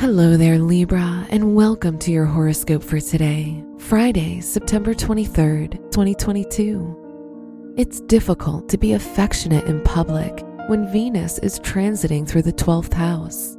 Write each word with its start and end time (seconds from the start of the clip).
Hello 0.00 0.34
there, 0.38 0.58
Libra, 0.58 1.26
and 1.28 1.54
welcome 1.54 1.98
to 1.98 2.10
your 2.10 2.24
horoscope 2.24 2.82
for 2.82 3.00
today, 3.00 3.62
Friday, 3.76 4.40
September 4.40 4.94
23rd, 4.94 5.72
2022. 5.92 7.74
It's 7.76 8.00
difficult 8.00 8.66
to 8.70 8.78
be 8.78 8.94
affectionate 8.94 9.66
in 9.66 9.82
public 9.82 10.42
when 10.68 10.90
Venus 10.90 11.38
is 11.40 11.60
transiting 11.60 12.26
through 12.26 12.40
the 12.40 12.52
12th 12.54 12.94
house. 12.94 13.58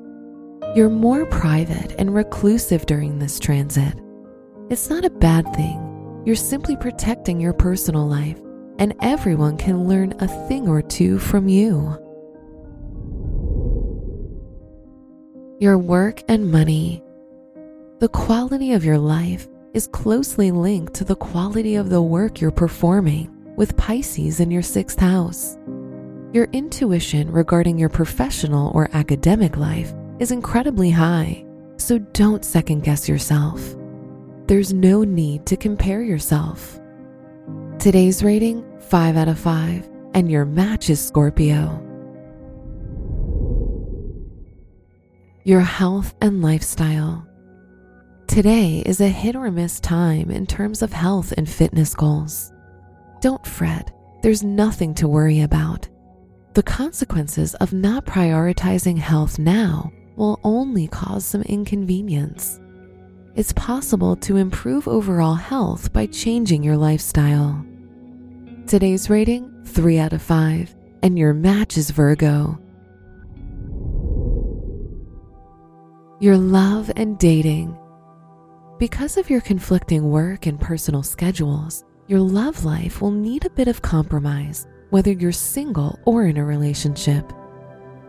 You're 0.76 0.90
more 0.90 1.28
private 1.28 1.94
and 2.00 2.12
reclusive 2.12 2.88
during 2.88 3.20
this 3.20 3.38
transit. 3.38 3.94
It's 4.72 4.90
not 4.90 5.06
a 5.06 5.12
bad 5.12 5.46
thing, 5.54 6.24
you're 6.26 6.36
simply 6.36 6.76
protecting 6.76 7.40
your 7.40 7.54
personal 7.54 8.08
life, 8.08 8.42
and 8.80 8.96
everyone 9.04 9.58
can 9.58 9.88
learn 9.88 10.16
a 10.18 10.28
thing 10.48 10.68
or 10.68 10.82
two 10.82 11.20
from 11.20 11.48
you. 11.48 11.96
Your 15.62 15.78
work 15.78 16.24
and 16.28 16.52
money. 16.52 17.04
The 18.00 18.10
quality 18.10 18.74
of 18.74 18.84
your 18.84 18.98
life 18.98 19.48
is 19.76 19.86
closely 19.86 20.50
linked 20.50 20.96
to 20.96 21.04
the 21.04 21.16
quality 21.16 21.76
of 21.76 21.92
the 21.92 22.02
work 22.02 22.42
you're 22.42 22.50
performing 22.50 23.30
with 23.56 23.78
Pisces 23.78 24.40
in 24.40 24.50
your 24.50 24.64
sixth 24.64 24.98
house. 24.98 25.60
Your 26.34 26.48
intuition 26.52 27.32
regarding 27.32 27.78
your 27.78 27.90
professional 27.90 28.72
or 28.74 28.90
academic 28.94 29.56
life 29.56 29.94
is 30.18 30.32
incredibly 30.32 30.90
high, 30.90 31.46
so 31.78 32.00
don't 32.00 32.44
second 32.44 32.84
guess 32.84 33.08
yourself. 33.08 33.62
There's 34.48 34.74
no 34.74 35.04
need 35.04 35.46
to 35.46 35.56
compare 35.58 36.02
yourself. 36.02 36.80
Today's 37.78 38.24
rating 38.24 38.66
5 38.80 39.16
out 39.16 39.28
of 39.28 39.38
5, 39.38 39.88
and 40.16 40.32
your 40.32 40.46
match 40.46 40.90
is 40.90 41.00
Scorpio. 41.00 41.91
Your 45.44 45.62
health 45.62 46.14
and 46.22 46.42
lifestyle. 46.42 47.28
Today 48.28 48.84
is 48.86 49.02
a 49.02 49.08
hit 49.08 49.36
or 49.36 49.50
miss 49.50 49.80
time 49.80 50.30
in 50.30 50.46
terms 50.46 50.84
of 50.84 50.94
health 50.94 51.34
and 51.36 51.50
fitness 51.50 51.96
goals. 51.96 52.54
Don't 53.22 53.46
fret, 53.46 53.92
there's 54.22 54.44
nothing 54.44 54.94
to 54.96 55.08
worry 55.08 55.42
about. 55.42 55.90
The 56.54 56.64
consequences 56.64 57.56
of 57.56 57.74
not 57.74 58.06
prioritizing 58.06 58.98
health 58.98 59.40
now 59.40 59.92
will 60.16 60.40
only 60.44 60.88
cause 60.88 61.26
some 61.26 61.42
inconvenience. 61.44 62.60
It's 63.36 63.54
possible 63.54 64.16
to 64.18 64.38
improve 64.38 64.88
overall 64.88 65.36
health 65.36 65.92
by 65.92 66.06
changing 66.06 66.64
your 66.64 66.78
lifestyle. 66.78 67.66
Today's 68.68 69.10
rating 69.10 69.64
3 69.66 69.98
out 69.98 70.14
of 70.14 70.22
5, 70.22 70.76
and 71.02 71.18
your 71.18 71.34
match 71.34 71.78
is 71.78 71.90
Virgo. 71.90 72.61
Your 76.22 76.38
love 76.38 76.92
and 76.98 77.18
dating. 77.18 77.76
Because 78.78 79.18
of 79.18 79.28
your 79.28 79.42
conflicting 79.42 80.12
work 80.12 80.46
and 80.46 80.62
personal 80.62 81.02
schedules, 81.02 81.84
your 82.06 82.20
love 82.20 82.64
life 82.64 83.02
will 83.02 83.10
need 83.10 83.44
a 83.44 83.50
bit 83.50 83.68
of 83.68 83.82
compromise, 83.82 84.68
whether 84.92 85.12
you're 85.12 85.32
single 85.32 86.00
or 86.06 86.26
in 86.26 86.38
a 86.38 86.46
relationship. 86.46 87.34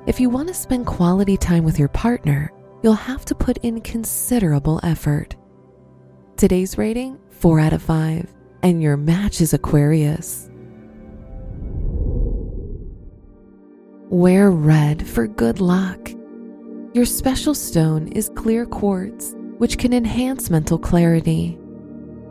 If 0.07 0.21
you 0.21 0.29
want 0.29 0.49
to 0.49 0.55
spend 0.55 0.85
quality 0.85 1.39
time 1.39 1.65
with 1.65 1.79
your 1.79 1.89
partner, 1.89 2.53
you'll 2.83 2.93
have 2.93 3.25
to 3.25 3.35
put 3.35 3.57
in 3.63 3.81
considerable 3.81 4.79
effort. 4.83 5.35
Today's 6.37 6.77
rating 6.77 7.19
4 7.31 7.61
out 7.61 7.73
of 7.73 7.81
5, 7.81 8.31
and 8.63 8.83
your 8.83 8.99
match 8.99 9.41
is 9.41 9.55
Aquarius. 9.55 10.51
Wear 14.11 14.51
red 14.51 15.09
for 15.09 15.27
good 15.27 15.63
luck. 15.63 16.11
Your 16.95 17.07
special 17.07 17.55
stone 17.55 18.09
is 18.09 18.31
clear 18.37 18.67
quartz, 18.67 19.35
which 19.57 19.79
can 19.79 19.95
enhance 19.95 20.51
mental 20.51 20.79
clarity. 20.79 21.59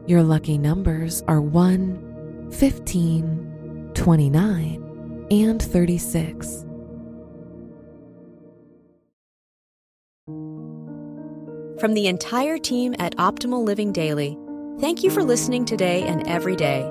Your 0.05 0.21
lucky 0.21 0.59
numbers 0.59 1.23
are 1.27 1.41
1, 1.41 2.51
15, 2.51 3.91
29, 3.95 5.27
and 5.31 5.59
36. 5.59 6.65
From 11.79 11.95
the 11.95 12.05
entire 12.05 12.59
team 12.59 12.93
at 12.99 13.15
Optimal 13.17 13.63
Living 13.63 13.91
Daily, 13.91 14.37
thank 14.79 15.01
you 15.01 15.09
for 15.09 15.23
listening 15.23 15.65
today 15.65 16.03
and 16.03 16.27
every 16.27 16.55
day. 16.55 16.83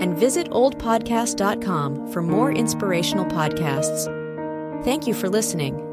And 0.00 0.18
visit 0.18 0.50
oldpodcast.com 0.50 2.08
for 2.12 2.22
more 2.22 2.50
inspirational 2.50 3.26
podcasts. 3.26 4.12
Thank 4.82 5.06
you 5.06 5.14
for 5.14 5.28
listening. 5.28 5.85